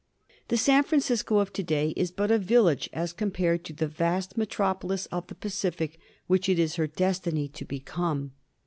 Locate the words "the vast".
3.73-4.35